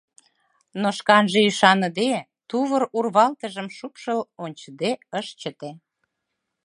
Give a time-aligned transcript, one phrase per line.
[0.81, 2.11] Но шканже ӱшаныде,
[2.49, 5.71] тувыр урвалтыжым шупшыл ончыде ыш чыте.